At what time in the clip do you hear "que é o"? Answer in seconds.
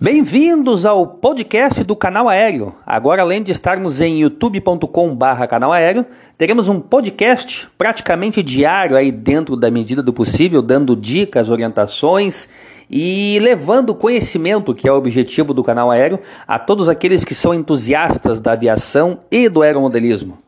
14.72-14.96